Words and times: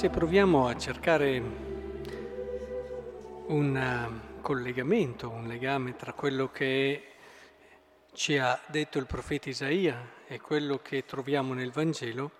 se 0.00 0.08
proviamo 0.08 0.66
a 0.66 0.78
cercare 0.78 1.42
un 3.48 3.76
eh, 3.76 4.40
collegamento, 4.40 5.28
un 5.28 5.46
legame 5.46 5.94
tra 5.94 6.14
quello 6.14 6.50
che 6.50 7.02
ci 8.14 8.38
ha 8.38 8.58
detto 8.68 8.96
il 8.96 9.04
profeta 9.04 9.50
Isaia 9.50 10.02
e 10.26 10.40
quello 10.40 10.78
che 10.78 11.04
troviamo 11.04 11.52
nel 11.52 11.70
Vangelo, 11.70 12.30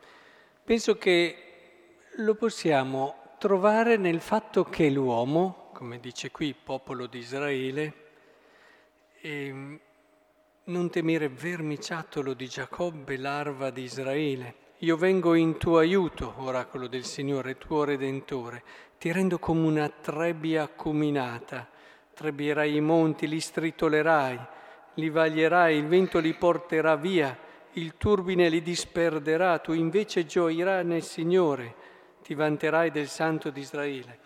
penso 0.64 0.96
che 0.96 1.98
lo 2.14 2.34
possiamo 2.34 3.34
trovare 3.38 3.98
nel 3.98 4.22
fatto 4.22 4.64
che 4.64 4.88
l'uomo, 4.88 5.68
come 5.74 6.00
dice 6.00 6.30
qui, 6.30 6.54
popolo 6.54 7.06
di 7.08 7.18
Israele, 7.18 7.94
ehm, 9.20 9.78
non 10.64 10.88
temere 10.88 11.28
vermiciattolo 11.28 12.32
di 12.32 12.48
Giacobbe, 12.48 13.18
larva 13.18 13.68
di 13.68 13.82
Israele, 13.82 14.68
io 14.82 14.96
vengo 14.96 15.34
in 15.34 15.58
tuo 15.58 15.76
aiuto, 15.76 16.32
oracolo 16.38 16.86
del 16.86 17.04
Signore, 17.04 17.58
tuo 17.58 17.84
Redentore. 17.84 18.62
Ti 18.98 19.12
rendo 19.12 19.38
come 19.38 19.66
una 19.66 19.90
trebbia 19.90 20.62
acuminata. 20.62 21.68
Trebbierai 22.14 22.76
i 22.76 22.80
monti, 22.80 23.28
li 23.28 23.40
stritolerai, 23.40 24.38
li 24.94 25.10
vaglierai, 25.10 25.76
il 25.76 25.86
vento 25.86 26.18
li 26.18 26.32
porterà 26.32 26.96
via, 26.96 27.36
il 27.72 27.98
turbine 27.98 28.48
li 28.48 28.62
disperderà, 28.62 29.58
tu 29.58 29.72
invece 29.72 30.24
gioirai 30.24 30.84
nel 30.84 31.02
Signore, 31.02 31.74
ti 32.22 32.32
vanterai 32.34 32.90
del 32.90 33.08
Santo 33.08 33.50
di 33.50 33.60
Israele. 33.60 34.18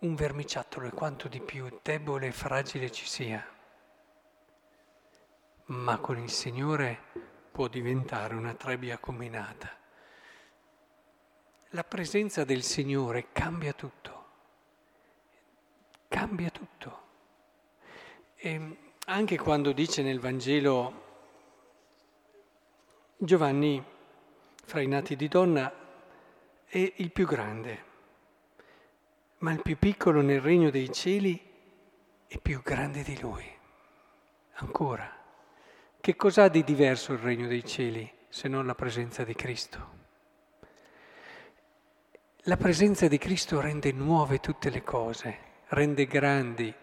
Un 0.00 0.14
vermiciattolo 0.14 0.88
è 0.88 0.92
quanto 0.92 1.26
di 1.28 1.40
più 1.40 1.66
debole 1.82 2.26
e 2.26 2.32
fragile 2.32 2.90
ci 2.90 3.06
sia, 3.06 3.46
ma 5.66 5.98
con 5.98 6.18
il 6.18 6.30
Signore 6.30 7.29
può 7.50 7.68
diventare 7.68 8.34
una 8.34 8.54
trebbia 8.54 8.98
combinata. 8.98 9.76
La 11.70 11.84
presenza 11.84 12.44
del 12.44 12.62
Signore 12.62 13.28
cambia 13.32 13.72
tutto, 13.72 14.26
cambia 16.08 16.50
tutto. 16.50 17.02
E 18.36 18.76
anche 19.06 19.38
quando 19.38 19.72
dice 19.72 20.02
nel 20.02 20.20
Vangelo 20.20 21.08
Giovanni, 23.16 23.84
fra 24.64 24.80
i 24.80 24.86
nati 24.86 25.14
di 25.14 25.28
donna, 25.28 25.70
è 26.64 26.92
il 26.96 27.10
più 27.10 27.26
grande, 27.26 27.84
ma 29.38 29.52
il 29.52 29.60
più 29.62 29.76
piccolo 29.76 30.22
nel 30.22 30.40
regno 30.40 30.70
dei 30.70 30.90
cieli 30.92 31.38
è 32.26 32.38
più 32.38 32.62
grande 32.62 33.02
di 33.02 33.20
lui. 33.20 33.58
Ancora. 34.54 35.19
Che 36.10 36.16
cos'ha 36.16 36.48
di 36.48 36.64
diverso 36.64 37.12
il 37.12 37.20
regno 37.20 37.46
dei 37.46 37.64
cieli 37.64 38.12
se 38.28 38.48
non 38.48 38.66
la 38.66 38.74
presenza 38.74 39.22
di 39.22 39.32
Cristo? 39.32 39.90
La 42.38 42.56
presenza 42.56 43.06
di 43.06 43.16
Cristo 43.16 43.60
rende 43.60 43.92
nuove 43.92 44.40
tutte 44.40 44.70
le 44.70 44.82
cose, 44.82 45.38
rende 45.68 46.06
grandi, 46.06 46.74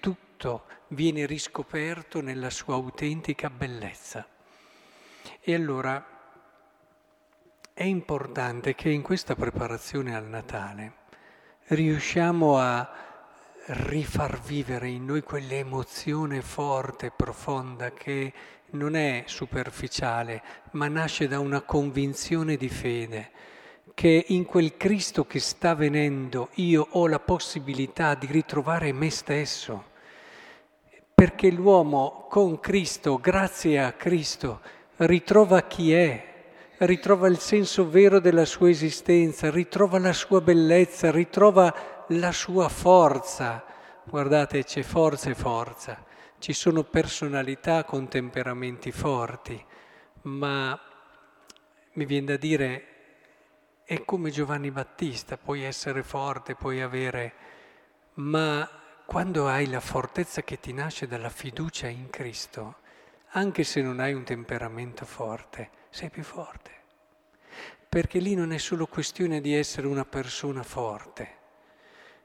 tutto 0.00 0.64
viene 0.88 1.26
riscoperto 1.26 2.22
nella 2.22 2.48
sua 2.48 2.72
autentica 2.72 3.50
bellezza. 3.50 4.26
E 5.40 5.54
allora 5.54 6.02
è 7.74 7.84
importante 7.84 8.74
che 8.74 8.88
in 8.88 9.02
questa 9.02 9.34
preparazione 9.34 10.16
al 10.16 10.24
Natale 10.24 10.92
riusciamo 11.64 12.56
a 12.58 12.90
rifar 13.66 14.40
vivere 14.40 14.88
in 14.88 15.04
noi 15.04 15.22
quell'emozione 15.22 16.40
forte, 16.40 17.12
profonda 17.14 17.92
che 17.92 18.32
non 18.72 18.96
è 18.96 19.24
superficiale, 19.26 20.42
ma 20.72 20.88
nasce 20.88 21.28
da 21.28 21.38
una 21.38 21.60
convinzione 21.62 22.56
di 22.56 22.68
fede, 22.68 23.30
che 23.94 24.24
in 24.28 24.44
quel 24.44 24.76
Cristo 24.76 25.26
che 25.26 25.40
sta 25.40 25.74
venendo 25.74 26.48
io 26.54 26.86
ho 26.90 27.06
la 27.06 27.20
possibilità 27.20 28.14
di 28.14 28.26
ritrovare 28.30 28.92
me 28.92 29.10
stesso, 29.10 29.84
perché 31.14 31.50
l'uomo 31.50 32.26
con 32.28 32.60
Cristo, 32.60 33.18
grazie 33.18 33.82
a 33.82 33.92
Cristo, 33.92 34.60
ritrova 34.96 35.62
chi 35.62 35.92
è, 35.92 36.28
ritrova 36.78 37.28
il 37.28 37.38
senso 37.38 37.90
vero 37.90 38.20
della 38.20 38.46
sua 38.46 38.70
esistenza, 38.70 39.50
ritrova 39.50 39.98
la 39.98 40.14
sua 40.14 40.40
bellezza, 40.40 41.10
ritrova 41.10 42.04
la 42.08 42.32
sua 42.32 42.68
forza. 42.68 43.64
Guardate, 44.04 44.64
c'è 44.64 44.82
forza 44.82 45.28
e 45.28 45.34
forza. 45.34 46.02
Ci 46.40 46.54
sono 46.54 46.84
personalità 46.84 47.84
con 47.84 48.08
temperamenti 48.08 48.92
forti, 48.92 49.62
ma 50.22 50.80
mi 51.92 52.06
viene 52.06 52.26
da 52.28 52.36
dire, 52.38 52.84
è 53.84 54.02
come 54.06 54.30
Giovanni 54.30 54.70
Battista, 54.70 55.36
puoi 55.36 55.64
essere 55.64 56.02
forte, 56.02 56.54
puoi 56.54 56.80
avere, 56.80 57.34
ma 58.14 58.66
quando 59.04 59.48
hai 59.48 59.66
la 59.68 59.80
fortezza 59.80 60.40
che 60.40 60.58
ti 60.58 60.72
nasce 60.72 61.06
dalla 61.06 61.28
fiducia 61.28 61.88
in 61.88 62.08
Cristo, 62.08 62.76
anche 63.32 63.62
se 63.62 63.82
non 63.82 64.00
hai 64.00 64.14
un 64.14 64.24
temperamento 64.24 65.04
forte, 65.04 65.68
sei 65.90 66.08
più 66.08 66.22
forte. 66.22 66.70
Perché 67.86 68.18
lì 68.18 68.34
non 68.34 68.54
è 68.54 68.58
solo 68.58 68.86
questione 68.86 69.42
di 69.42 69.54
essere 69.54 69.86
una 69.86 70.06
persona 70.06 70.62
forte, 70.62 71.36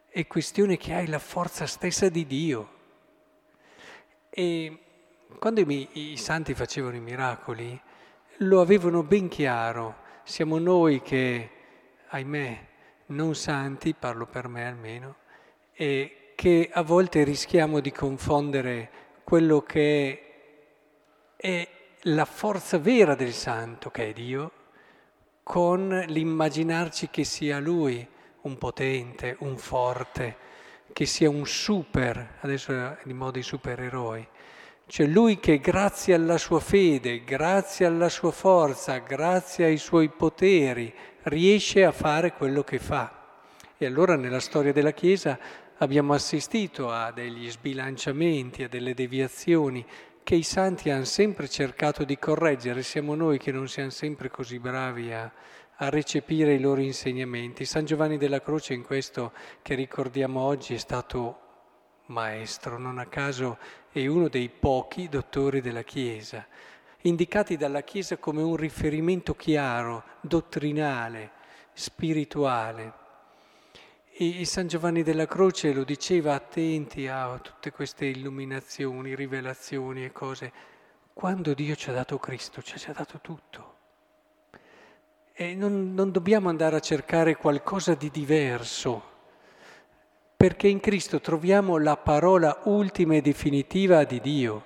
è 0.07 0.25
questione 0.25 0.77
che 0.77 0.93
hai 0.93 1.07
la 1.07 1.19
forza 1.19 1.65
stessa 1.65 2.07
di 2.07 2.25
Dio. 2.25 2.74
E 4.37 4.79
quando 5.39 5.61
i, 5.61 6.11
i 6.11 6.17
santi 6.17 6.53
facevano 6.53 6.97
i 6.97 6.99
miracoli, 6.99 7.79
lo 8.39 8.59
avevano 8.59 9.01
ben 9.01 9.29
chiaro. 9.29 9.95
Siamo 10.25 10.59
noi 10.59 11.01
che, 11.01 11.49
ahimè, 12.09 12.67
non 13.07 13.33
santi, 13.33 13.93
parlo 13.93 14.25
per 14.25 14.49
me 14.49 14.67
almeno, 14.67 15.15
e 15.71 16.33
che 16.35 16.69
a 16.69 16.81
volte 16.81 17.23
rischiamo 17.23 17.79
di 17.79 17.93
confondere 17.93 18.89
quello 19.23 19.61
che 19.61 20.33
è 21.37 21.69
la 22.01 22.25
forza 22.25 22.77
vera 22.77 23.15
del 23.15 23.31
santo, 23.31 23.89
che 23.89 24.09
è 24.09 24.11
Dio, 24.11 24.51
con 25.43 26.03
l'immaginarci 26.07 27.09
che 27.09 27.23
sia 27.23 27.59
Lui 27.59 28.05
un 28.41 28.57
potente, 28.57 29.37
un 29.39 29.57
forte, 29.57 30.43
che 30.93 31.05
sia 31.05 31.29
un 31.29 31.45
super, 31.45 32.37
adesso 32.41 32.71
è 32.71 32.97
di 33.03 33.13
modo 33.13 33.37
i 33.37 33.43
supereroi, 33.43 34.27
cioè 34.87 35.07
lui 35.07 35.39
che 35.39 35.59
grazie 35.59 36.13
alla 36.13 36.37
sua 36.37 36.59
fede, 36.59 37.23
grazie 37.23 37.85
alla 37.85 38.09
sua 38.09 38.31
forza, 38.31 38.99
grazie 38.99 39.65
ai 39.65 39.77
suoi 39.77 40.09
poteri, 40.09 40.93
riesce 41.23 41.83
a 41.83 41.91
fare 41.91 42.33
quello 42.33 42.63
che 42.63 42.77
fa. 42.77 43.23
E 43.77 43.85
allora 43.85 44.15
nella 44.15 44.39
storia 44.39 44.71
della 44.71 44.91
Chiesa 44.91 45.39
abbiamo 45.77 46.13
assistito 46.13 46.91
a 46.91 47.11
degli 47.11 47.49
sbilanciamenti, 47.49 48.63
a 48.63 48.69
delle 48.69 48.93
deviazioni 48.93 49.85
che 50.23 50.35
i 50.35 50.43
santi 50.43 50.89
hanno 50.89 51.03
sempre 51.03 51.47
cercato 51.47 52.03
di 52.03 52.17
correggere, 52.17 52.81
siamo 52.83 53.15
noi 53.15 53.37
che 53.37 53.51
non 53.51 53.67
siamo 53.67 53.89
sempre 53.89 54.29
così 54.29 54.59
bravi 54.59 55.11
a, 55.13 55.31
a 55.77 55.89
recepire 55.89 56.53
i 56.53 56.59
loro 56.59 56.81
insegnamenti. 56.81 57.65
San 57.65 57.85
Giovanni 57.85 58.17
della 58.17 58.41
Croce 58.41 58.73
in 58.73 58.83
questo 58.83 59.33
che 59.61 59.75
ricordiamo 59.75 60.41
oggi 60.41 60.73
è 60.75 60.77
stato 60.77 61.39
maestro, 62.07 62.77
non 62.77 62.97
a 62.97 63.07
caso 63.07 63.57
è 63.91 64.05
uno 64.05 64.27
dei 64.27 64.49
pochi 64.49 65.09
dottori 65.09 65.61
della 65.61 65.83
Chiesa, 65.83 66.45
indicati 67.01 67.57
dalla 67.57 67.81
Chiesa 67.81 68.17
come 68.17 68.41
un 68.41 68.55
riferimento 68.55 69.35
chiaro, 69.35 70.03
dottrinale, 70.21 71.31
spirituale. 71.73 73.03
E 74.17 74.45
San 74.45 74.67
Giovanni 74.67 75.03
della 75.03 75.25
Croce 75.25 75.73
lo 75.73 75.83
diceva 75.83 76.35
attenti 76.35 77.07
a 77.07 77.37
tutte 77.39 77.71
queste 77.71 78.05
illuminazioni, 78.05 79.13
rivelazioni 79.13 80.05
e 80.05 80.13
cose. 80.13 80.53
Quando 81.11 81.53
Dio 81.53 81.75
ci 81.75 81.89
ha 81.89 81.93
dato 81.93 82.17
Cristo, 82.17 82.61
ci 82.61 82.89
ha 82.89 82.93
dato 82.93 83.19
tutto. 83.19 83.74
E 85.37 85.53
non, 85.53 85.93
non 85.93 86.11
dobbiamo 86.11 86.47
andare 86.47 86.77
a 86.77 86.79
cercare 86.79 87.35
qualcosa 87.35 87.93
di 87.93 88.09
diverso, 88.09 89.03
perché 90.37 90.69
in 90.69 90.79
Cristo 90.79 91.19
troviamo 91.19 91.77
la 91.77 91.97
parola 91.97 92.61
ultima 92.63 93.15
e 93.15 93.21
definitiva 93.21 94.05
di 94.05 94.21
Dio. 94.21 94.63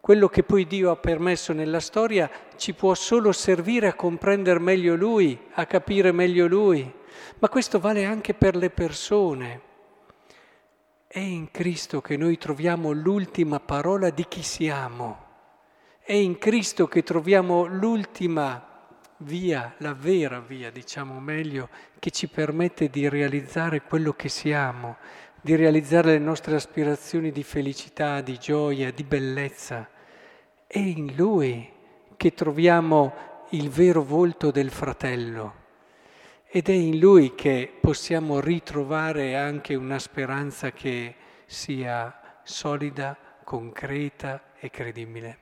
Quello 0.00 0.26
che 0.26 0.42
poi 0.42 0.66
Dio 0.66 0.90
ha 0.90 0.96
permesso 0.96 1.52
nella 1.52 1.78
storia 1.78 2.28
ci 2.56 2.74
può 2.74 2.92
solo 2.94 3.30
servire 3.30 3.86
a 3.86 3.94
comprendere 3.94 4.58
meglio 4.58 4.96
Lui, 4.96 5.40
a 5.52 5.64
capire 5.64 6.10
meglio 6.10 6.48
Lui, 6.48 6.92
ma 7.38 7.48
questo 7.48 7.78
vale 7.78 8.04
anche 8.04 8.34
per 8.34 8.56
le 8.56 8.70
persone. 8.70 9.60
È 11.06 11.20
in 11.20 11.52
Cristo 11.52 12.00
che 12.00 12.16
noi 12.16 12.36
troviamo 12.36 12.90
l'ultima 12.90 13.60
parola 13.60 14.10
di 14.10 14.26
chi 14.26 14.42
siamo. 14.42 15.24
È 16.00 16.14
in 16.14 16.36
Cristo 16.36 16.88
che 16.88 17.04
troviamo 17.04 17.66
l'ultima 17.66 18.72
via, 19.18 19.74
la 19.78 19.94
vera 19.94 20.40
via, 20.40 20.70
diciamo 20.70 21.18
meglio, 21.20 21.68
che 21.98 22.10
ci 22.10 22.28
permette 22.28 22.88
di 22.88 23.08
realizzare 23.08 23.82
quello 23.82 24.12
che 24.12 24.28
siamo, 24.28 24.96
di 25.40 25.54
realizzare 25.56 26.12
le 26.12 26.18
nostre 26.18 26.56
aspirazioni 26.56 27.30
di 27.30 27.42
felicità, 27.42 28.20
di 28.20 28.38
gioia, 28.38 28.90
di 28.90 29.04
bellezza. 29.04 29.88
È 30.66 30.78
in 30.78 31.14
Lui 31.16 31.70
che 32.16 32.34
troviamo 32.34 33.12
il 33.50 33.68
vero 33.68 34.02
volto 34.02 34.50
del 34.50 34.70
fratello 34.70 35.62
ed 36.56 36.68
è 36.68 36.72
in 36.72 37.00
lui 37.00 37.34
che 37.34 37.72
possiamo 37.80 38.38
ritrovare 38.38 39.36
anche 39.36 39.74
una 39.74 39.98
speranza 39.98 40.70
che 40.70 41.16
sia 41.46 42.38
solida, 42.44 43.18
concreta 43.42 44.52
e 44.60 44.70
credibile. 44.70 45.38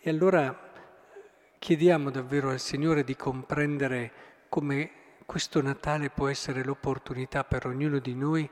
E 0.00 0.10
allora 0.10 0.63
chiediamo 1.64 2.10
davvero 2.10 2.50
al 2.50 2.60
Signore 2.60 3.04
di 3.04 3.16
comprendere 3.16 4.12
come 4.50 4.90
questo 5.24 5.62
Natale 5.62 6.10
può 6.10 6.28
essere 6.28 6.62
l'opportunità 6.62 7.42
per 7.42 7.64
ognuno 7.66 8.00
di 8.00 8.14
noi 8.14 8.46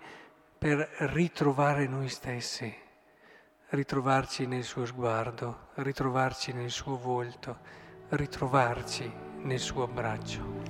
per 0.56 0.78
ritrovare 1.12 1.86
noi 1.86 2.08
stessi, 2.08 2.74
ritrovarci 3.68 4.46
nel 4.46 4.64
suo 4.64 4.86
sguardo, 4.86 5.68
ritrovarci 5.74 6.54
nel 6.54 6.70
suo 6.70 6.96
volto, 6.96 7.58
ritrovarci 8.08 9.12
nel 9.42 9.58
suo 9.58 9.82
abbraccio. 9.82 10.61